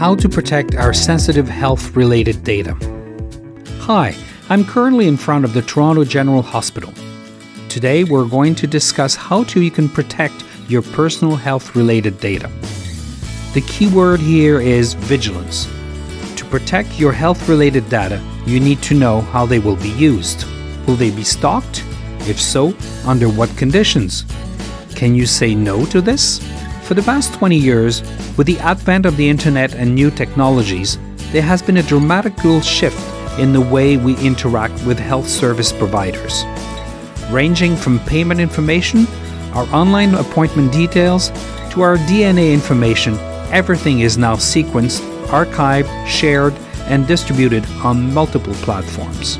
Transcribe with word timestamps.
how 0.00 0.14
to 0.14 0.30
protect 0.30 0.76
our 0.76 0.94
sensitive 0.94 1.46
health 1.46 1.94
related 1.94 2.42
data. 2.42 2.74
Hi, 3.80 4.16
I'm 4.48 4.64
currently 4.64 5.06
in 5.06 5.18
front 5.18 5.44
of 5.44 5.52
the 5.52 5.60
Toronto 5.60 6.04
General 6.04 6.40
Hospital. 6.40 6.90
Today, 7.68 8.04
we're 8.04 8.24
going 8.24 8.54
to 8.54 8.66
discuss 8.66 9.14
how 9.14 9.44
to 9.44 9.60
you 9.60 9.70
can 9.70 9.90
protect 9.90 10.42
your 10.68 10.80
personal 10.80 11.36
health 11.36 11.76
related 11.76 12.18
data. 12.18 12.50
The 13.52 13.60
key 13.68 13.88
word 13.88 14.20
here 14.20 14.58
is 14.58 14.94
vigilance. 14.94 15.66
To 16.36 16.46
protect 16.46 16.98
your 16.98 17.12
health 17.12 17.46
related 17.46 17.86
data, 17.90 18.26
you 18.46 18.58
need 18.58 18.80
to 18.84 18.94
know 18.94 19.20
how 19.20 19.44
they 19.44 19.58
will 19.58 19.76
be 19.76 19.90
used. 19.90 20.46
Will 20.86 20.96
they 20.96 21.10
be 21.10 21.24
stocked? 21.24 21.84
If 22.20 22.40
so, 22.40 22.74
under 23.04 23.28
what 23.28 23.54
conditions? 23.58 24.24
Can 24.94 25.14
you 25.14 25.26
say 25.26 25.54
no 25.54 25.84
to 25.84 26.00
this? 26.00 26.40
For 26.90 26.94
the 26.94 27.02
past 27.02 27.32
20 27.34 27.56
years, 27.56 28.02
with 28.36 28.48
the 28.48 28.58
advent 28.58 29.06
of 29.06 29.16
the 29.16 29.28
internet 29.28 29.76
and 29.76 29.94
new 29.94 30.10
technologies, 30.10 30.98
there 31.30 31.40
has 31.40 31.62
been 31.62 31.76
a 31.76 31.84
dramatical 31.84 32.60
shift 32.60 32.98
in 33.38 33.52
the 33.52 33.60
way 33.60 33.96
we 33.96 34.16
interact 34.16 34.84
with 34.84 34.98
health 34.98 35.28
service 35.28 35.72
providers. 35.72 36.42
Ranging 37.30 37.76
from 37.76 38.00
payment 38.06 38.40
information, 38.40 39.06
our 39.52 39.72
online 39.72 40.16
appointment 40.16 40.72
details, 40.72 41.28
to 41.70 41.82
our 41.82 41.96
DNA 42.10 42.52
information, 42.52 43.14
everything 43.52 44.00
is 44.00 44.18
now 44.18 44.34
sequenced, 44.34 45.00
archived, 45.26 46.08
shared, 46.08 46.54
and 46.88 47.06
distributed 47.06 47.64
on 47.84 48.12
multiple 48.12 48.54
platforms. 48.64 49.38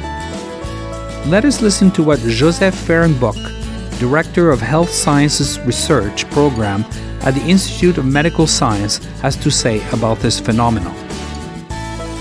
Let 1.27 1.45
us 1.45 1.61
listen 1.61 1.91
to 1.99 2.05
what 2.05 2.21
Joseph 2.21 2.77
Fehrenbuch, 2.77 3.60
Director 4.01 4.51
of 4.51 4.63
Health 4.63 4.89
Sciences 4.89 5.61
Research 5.61 6.29
Program 6.31 6.87
at 7.21 7.35
the 7.35 7.43
Institute 7.43 7.99
of 7.99 8.07
Medical 8.07 8.47
Science, 8.47 8.97
has 9.21 9.37
to 9.37 9.51
say 9.51 9.87
about 9.91 10.19
this 10.21 10.41
phenomenon. 10.41 10.95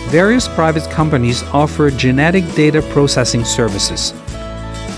Various 0.10 0.46
private 0.50 0.84
companies 0.92 1.42
offer 1.54 1.90
genetic 1.90 2.44
data 2.54 2.82
processing 2.92 3.46
services. 3.46 4.14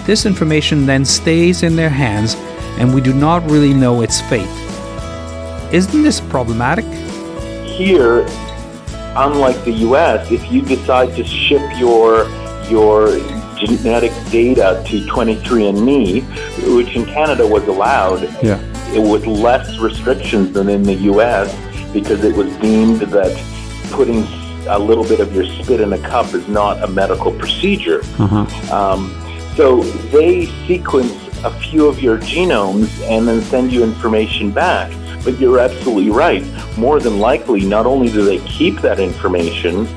This 0.07 0.25
information 0.25 0.87
then 0.87 1.05
stays 1.05 1.61
in 1.61 1.75
their 1.75 1.89
hands 1.89 2.33
and 2.79 2.95
we 2.95 2.99
do 2.99 3.13
not 3.13 3.47
really 3.51 3.75
know 3.75 4.01
its 4.01 4.19
fate. 4.21 4.49
Isn't 5.71 6.01
this 6.01 6.19
problematic? 6.19 6.85
Here, 7.63 8.25
unlike 9.15 9.63
the 9.65 9.73
US, 9.87 10.31
if 10.31 10.51
you 10.51 10.63
decide 10.63 11.15
to 11.15 11.23
ship 11.23 11.61
your 11.77 12.27
your 12.69 13.09
genetic 13.67 14.11
data 14.31 14.83
to 14.87 15.01
23andMe, 15.05 16.75
which 16.75 16.95
in 16.95 17.05
Canada 17.05 17.45
was 17.47 17.67
allowed, 17.67 18.23
yeah. 18.43 18.59
it 18.93 18.99
was 19.01 19.25
less 19.25 19.77
restrictions 19.79 20.53
than 20.53 20.69
in 20.69 20.83
the 20.83 20.95
US 21.11 21.53
because 21.93 22.23
it 22.23 22.35
was 22.35 22.53
deemed 22.57 23.01
that 23.01 23.35
putting 23.91 24.23
a 24.67 24.79
little 24.79 25.03
bit 25.03 25.19
of 25.19 25.33
your 25.33 25.45
spit 25.45 25.81
in 25.81 25.93
a 25.93 25.99
cup 25.99 26.33
is 26.33 26.47
not 26.47 26.81
a 26.83 26.87
medical 26.87 27.31
procedure. 27.31 28.01
Uh-huh. 28.19 28.75
Um, 28.75 29.17
so 29.55 29.83
they 29.83 30.45
sequence 30.67 31.11
a 31.43 31.51
few 31.51 31.87
of 31.87 32.01
your 32.01 32.17
genomes 32.17 33.01
and 33.09 33.27
then 33.27 33.41
send 33.41 33.71
you 33.73 33.83
information 33.83 34.51
back. 34.51 34.91
But 35.23 35.39
you're 35.39 35.59
absolutely 35.59 36.09
right. 36.09 36.43
More 36.77 36.99
than 36.99 37.19
likely, 37.19 37.61
not 37.61 37.85
only 37.85 38.11
do 38.11 38.23
they 38.23 38.39
keep 38.39 38.81
that 38.81 38.99
information, 38.99 39.87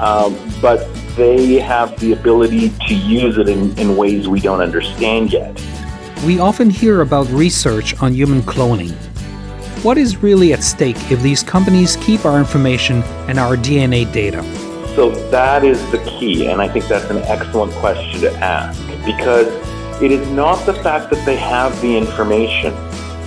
um, 0.00 0.36
but 0.60 0.88
they 1.14 1.60
have 1.60 1.98
the 2.00 2.12
ability 2.12 2.70
to 2.88 2.94
use 2.94 3.36
it 3.36 3.48
in, 3.48 3.78
in 3.78 3.96
ways 3.96 4.28
we 4.28 4.40
don't 4.40 4.60
understand 4.60 5.32
yet. 5.32 5.62
We 6.24 6.38
often 6.38 6.70
hear 6.70 7.02
about 7.02 7.28
research 7.28 8.00
on 8.00 8.14
human 8.14 8.42
cloning. 8.42 8.92
What 9.84 9.98
is 9.98 10.22
really 10.22 10.52
at 10.52 10.62
stake 10.62 11.10
if 11.10 11.22
these 11.22 11.42
companies 11.42 11.96
keep 11.96 12.24
our 12.24 12.38
information 12.38 13.02
and 13.28 13.38
our 13.38 13.56
DNA 13.56 14.10
data? 14.12 14.42
So 14.94 15.10
that 15.30 15.64
is 15.64 15.78
the 15.90 15.98
key, 15.98 16.48
and 16.48 16.60
I 16.60 16.68
think 16.68 16.86
that's 16.86 17.10
an 17.10 17.18
excellent 17.18 17.72
question 17.74 18.20
to 18.22 18.32
ask 18.36 18.80
because 19.04 19.46
it 20.02 20.10
is 20.10 20.26
not 20.30 20.64
the 20.66 20.74
fact 20.74 21.10
that 21.10 21.24
they 21.24 21.36
have 21.36 21.78
the 21.80 21.96
information. 21.96 22.74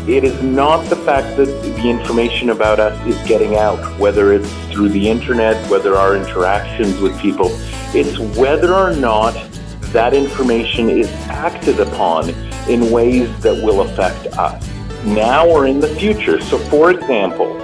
It 0.08 0.26
is 0.26 0.44
not 0.44 0.84
the 0.90 0.98
fact 0.98 1.38
that 1.38 1.46
the 1.46 1.90
information 1.90 2.50
about 2.50 2.78
us 2.78 3.08
is 3.08 3.16
getting 3.26 3.56
out, 3.56 3.80
whether 3.98 4.34
it's 4.34 4.52
through 4.70 4.90
the 4.90 5.10
internet, 5.10 5.56
whether 5.72 5.96
our 5.96 6.18
interactions 6.18 7.00
with 7.00 7.18
people. 7.22 7.48
It's 7.96 8.20
whether 8.38 8.74
or 8.74 8.94
not 8.94 9.34
that 9.94 10.14
information 10.14 10.90
is 10.90 11.08
acted 11.30 11.80
upon 11.80 12.32
in 12.68 12.92
ways 12.92 13.30
that 13.44 13.64
will 13.64 13.80
affect 13.80 14.28
us 14.38 14.70
now 15.06 15.48
or 15.48 15.68
in 15.68 15.80
the 15.80 15.96
future. 15.96 16.42
So, 16.42 16.58
for 16.58 16.92
example, 16.92 17.56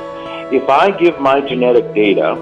if 0.49 0.69
I 0.69 0.91
give 0.91 1.19
my 1.19 1.41
genetic 1.41 1.93
data, 1.93 2.37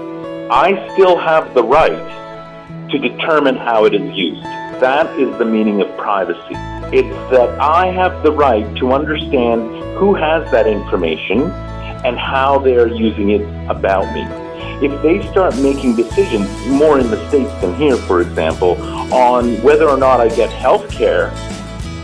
I 0.48 0.94
still 0.94 1.18
have 1.18 1.54
the 1.54 1.64
right 1.64 2.88
to 2.90 2.98
determine 2.98 3.56
how 3.56 3.84
it 3.84 3.94
is 3.94 4.16
used. 4.16 4.57
That 4.80 5.18
is 5.18 5.36
the 5.38 5.44
meaning 5.44 5.80
of 5.80 5.96
privacy. 5.96 6.54
It's 6.96 7.30
that 7.32 7.60
I 7.60 7.86
have 7.86 8.22
the 8.22 8.30
right 8.30 8.76
to 8.76 8.92
understand 8.92 9.98
who 9.98 10.14
has 10.14 10.48
that 10.52 10.68
information 10.68 11.50
and 12.04 12.16
how 12.16 12.60
they 12.60 12.76
are 12.76 12.86
using 12.86 13.30
it 13.30 13.42
about 13.68 14.04
me. 14.14 14.22
If 14.86 15.02
they 15.02 15.20
start 15.32 15.56
making 15.56 15.96
decisions, 15.96 16.48
more 16.68 17.00
in 17.00 17.10
the 17.10 17.28
States 17.28 17.52
than 17.60 17.74
here, 17.74 17.96
for 17.96 18.20
example, 18.20 18.80
on 19.12 19.60
whether 19.62 19.88
or 19.88 19.96
not 19.96 20.20
I 20.20 20.28
get 20.28 20.52
health 20.52 20.88
care, 20.92 21.30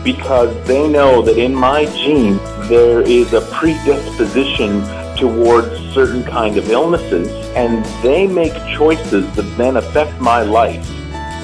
because 0.03 0.53
they 0.67 0.85
know 0.85 1.21
that 1.21 1.37
in 1.37 1.55
my 1.55 1.85
genes 1.85 2.41
there 2.67 2.99
is 2.99 3.31
a 3.31 3.39
predisposition 3.53 4.83
towards 5.15 5.79
certain 5.93 6.25
kind 6.25 6.57
of 6.57 6.69
illnesses 6.69 7.29
and 7.55 7.85
they 8.03 8.27
make 8.27 8.53
choices 8.77 9.33
that 9.37 9.49
then 9.57 9.77
affect 9.77 10.19
my 10.19 10.41
life 10.41 10.85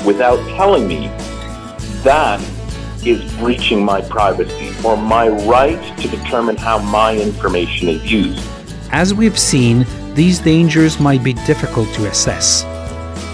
without 0.05 0.37
telling 0.55 0.87
me 0.87 1.07
that 2.03 2.41
is 3.05 3.33
breaching 3.35 3.83
my 3.83 4.01
privacy 4.01 4.73
or 4.85 4.95
my 4.97 5.27
right 5.27 5.97
to 5.99 6.07
determine 6.07 6.57
how 6.57 6.77
my 6.79 7.17
information 7.17 7.89
is 7.89 8.11
used. 8.11 8.47
As 8.91 9.13
we've 9.13 9.39
seen, 9.39 9.85
these 10.13 10.39
dangers 10.39 10.99
might 10.99 11.23
be 11.23 11.33
difficult 11.33 11.87
to 11.95 12.07
assess. 12.07 12.63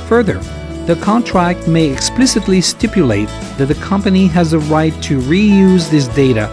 Further, 0.08 0.40
the 0.86 0.98
contract 1.02 1.68
may 1.68 1.92
explicitly 1.92 2.62
stipulate 2.62 3.28
that 3.58 3.68
the 3.68 3.76
company 3.76 4.28
has 4.28 4.54
a 4.54 4.60
right 4.60 4.94
to 5.04 5.20
reuse 5.20 5.90
this 5.90 6.08
data 6.10 6.48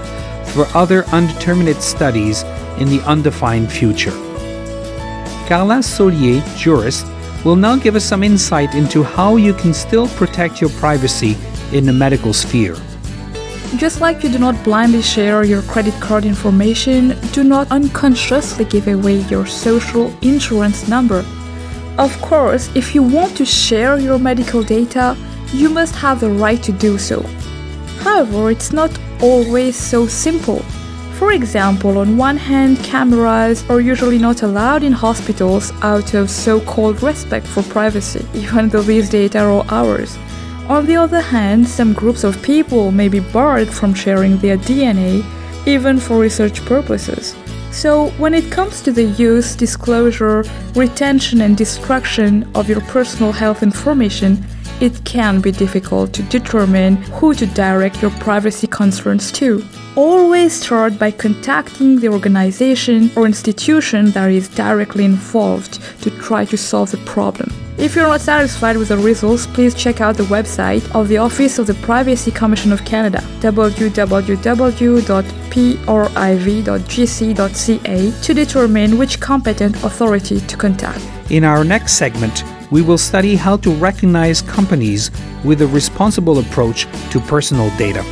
for 0.46 0.66
other 0.76 1.04
undetermined 1.06 1.80
studies 1.80 2.42
in 2.78 2.88
the 2.88 3.00
undefined 3.06 3.70
future. 3.70 4.10
Carla 5.46 5.82
Solier, 5.82 6.42
jurist, 6.56 7.06
will 7.44 7.56
now 7.56 7.76
give 7.76 7.96
us 7.96 8.04
some 8.04 8.22
insight 8.22 8.74
into 8.74 9.02
how 9.02 9.36
you 9.36 9.54
can 9.54 9.74
still 9.74 10.08
protect 10.08 10.60
your 10.60 10.70
privacy 10.70 11.36
in 11.72 11.86
the 11.86 11.92
medical 11.92 12.32
sphere. 12.32 12.76
Just 13.76 14.00
like 14.00 14.22
you 14.22 14.30
do 14.30 14.38
not 14.38 14.62
blindly 14.64 15.02
share 15.02 15.44
your 15.44 15.62
credit 15.62 15.94
card 16.00 16.24
information, 16.24 17.16
do 17.32 17.44
not 17.44 17.70
unconsciously 17.70 18.64
give 18.64 18.88
away 18.88 19.20
your 19.22 19.46
social 19.46 20.12
insurance 20.22 20.88
number 20.88 21.24
of 21.96 22.20
course, 22.20 22.68
if 22.74 22.92
you 22.92 23.04
want 23.04 23.36
to 23.36 23.44
share 23.44 24.00
your 24.00 24.18
medical 24.18 24.64
data, 24.64 25.16
you 25.52 25.68
must 25.68 25.94
have 25.94 26.18
the 26.18 26.30
right 26.30 26.60
to 26.64 26.72
do 26.72 26.98
so. 26.98 27.22
However, 28.00 28.50
it's 28.50 28.72
not 28.72 28.90
always 29.22 29.76
so 29.76 30.08
simple. 30.08 30.64
For 31.24 31.32
example, 31.32 31.96
on 31.96 32.18
one 32.18 32.36
hand, 32.36 32.76
cameras 32.84 33.64
are 33.70 33.80
usually 33.80 34.18
not 34.18 34.42
allowed 34.42 34.82
in 34.82 34.92
hospitals 34.92 35.72
out 35.80 36.12
of 36.12 36.28
so 36.28 36.60
called 36.60 37.02
respect 37.02 37.46
for 37.46 37.62
privacy, 37.62 38.26
even 38.34 38.68
though 38.68 38.82
these 38.82 39.08
data 39.08 39.38
are 39.38 39.64
ours. 39.70 40.18
On 40.68 40.84
the 40.84 40.96
other 40.96 41.22
hand, 41.22 41.66
some 41.66 41.94
groups 41.94 42.24
of 42.24 42.42
people 42.42 42.90
may 42.90 43.08
be 43.08 43.20
barred 43.20 43.70
from 43.70 43.94
sharing 43.94 44.36
their 44.36 44.58
DNA, 44.58 45.24
even 45.66 45.98
for 45.98 46.18
research 46.18 46.62
purposes. 46.66 47.34
So, 47.72 48.10
when 48.18 48.34
it 48.34 48.52
comes 48.52 48.82
to 48.82 48.92
the 48.92 49.04
use, 49.04 49.56
disclosure, 49.56 50.44
retention, 50.74 51.40
and 51.40 51.56
destruction 51.56 52.46
of 52.54 52.68
your 52.68 52.82
personal 52.82 53.32
health 53.32 53.62
information, 53.62 54.44
it 54.80 55.04
can 55.04 55.40
be 55.40 55.52
difficult 55.52 56.12
to 56.14 56.22
determine 56.24 56.96
who 57.16 57.34
to 57.34 57.46
direct 57.46 58.02
your 58.02 58.10
privacy 58.12 58.66
concerns 58.66 59.30
to. 59.32 59.64
Always 59.96 60.52
start 60.52 60.98
by 60.98 61.10
contacting 61.10 62.00
the 62.00 62.08
organization 62.08 63.10
or 63.16 63.26
institution 63.26 64.10
that 64.10 64.30
is 64.30 64.48
directly 64.48 65.04
involved 65.04 65.80
to 66.02 66.10
try 66.10 66.44
to 66.46 66.56
solve 66.56 66.90
the 66.90 66.98
problem. 66.98 67.52
If 67.76 67.96
you're 67.96 68.06
not 68.06 68.20
satisfied 68.20 68.76
with 68.76 68.88
the 68.88 68.98
results, 68.98 69.46
please 69.48 69.74
check 69.74 70.00
out 70.00 70.16
the 70.16 70.24
website 70.24 70.88
of 70.94 71.08
the 71.08 71.18
Office 71.18 71.58
of 71.58 71.66
the 71.66 71.74
Privacy 71.74 72.30
Commission 72.30 72.72
of 72.72 72.84
Canada, 72.84 73.18
www.priv.gc.ca, 73.40 74.22
to 78.22 78.34
determine 78.34 78.96
which 78.96 79.20
competent 79.20 79.74
authority 79.82 80.40
to 80.40 80.56
contact. 80.56 81.04
In 81.30 81.42
our 81.42 81.64
next 81.64 81.94
segment, 81.94 82.44
we 82.70 82.82
will 82.82 82.98
study 82.98 83.36
how 83.36 83.56
to 83.58 83.70
recognize 83.74 84.42
companies 84.42 85.10
with 85.44 85.62
a 85.62 85.66
responsible 85.68 86.38
approach 86.38 86.86
to 87.10 87.20
personal 87.20 87.68
data. 87.76 88.02